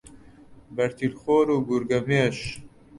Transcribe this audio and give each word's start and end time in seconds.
بەرتیل 0.75 1.13
خۆر 1.21 1.47
و 1.51 1.57
گورگەمێش 1.67 2.37